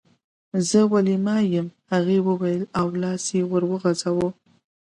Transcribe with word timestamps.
زه 0.69 0.79
ویلما 0.91 1.37
یم 1.53 1.67
هغې 1.91 2.17
وویل 2.27 2.61
او 2.79 2.85
لاس 3.01 3.23
یې 3.35 3.41
ور 3.51 3.63
وغزاوه 3.71 4.29